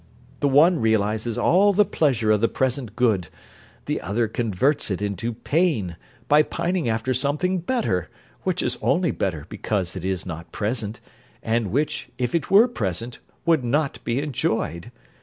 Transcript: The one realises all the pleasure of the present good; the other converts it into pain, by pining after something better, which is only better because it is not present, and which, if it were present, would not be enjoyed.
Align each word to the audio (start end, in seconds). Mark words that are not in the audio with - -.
The 0.39 0.47
one 0.47 0.79
realises 0.79 1.37
all 1.37 1.73
the 1.73 1.85
pleasure 1.85 2.31
of 2.31 2.41
the 2.41 2.47
present 2.47 2.95
good; 2.95 3.27
the 3.85 4.01
other 4.01 4.27
converts 4.27 4.89
it 4.89 4.99
into 4.99 5.31
pain, 5.33 5.95
by 6.27 6.41
pining 6.41 6.89
after 6.89 7.13
something 7.13 7.59
better, 7.59 8.09
which 8.41 8.63
is 8.63 8.79
only 8.81 9.11
better 9.11 9.45
because 9.47 9.95
it 9.95 10.03
is 10.03 10.25
not 10.25 10.51
present, 10.51 11.01
and 11.43 11.69
which, 11.69 12.09
if 12.17 12.33
it 12.33 12.49
were 12.49 12.67
present, 12.67 13.19
would 13.45 13.63
not 13.63 13.99
be 14.03 14.19
enjoyed. 14.19 14.89